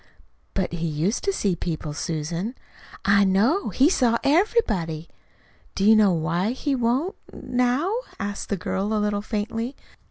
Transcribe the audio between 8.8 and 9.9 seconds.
a little faintly.